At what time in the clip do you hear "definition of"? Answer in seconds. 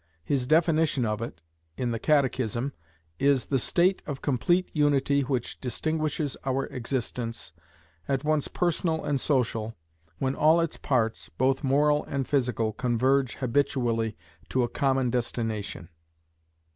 0.47-1.21